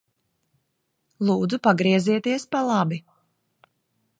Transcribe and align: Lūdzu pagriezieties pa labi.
Lūdzu 1.29 1.59
pagriezieties 1.67 2.47
pa 2.57 2.63
labi. 2.71 2.99